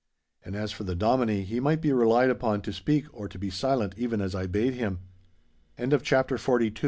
And 0.43 0.55
as 0.55 0.71
for 0.71 0.83
the 0.83 0.95
Dominie 0.95 1.43
he 1.43 1.59
might 1.59 1.79
be 1.79 1.93
relied 1.93 2.31
upon 2.31 2.63
to 2.63 2.73
speak 2.73 3.05
or 3.13 3.27
to 3.29 3.37
be 3.37 3.51
silent 3.51 3.93
even 3.97 4.19
as 4.19 4.33
I 4.33 4.47
bade 4.47 4.73
him. 4.73 5.01
*CHAPTER 5.77 6.39
XL 6.39 6.69